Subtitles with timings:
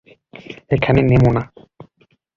[0.71, 1.43] এখানে নেমো না।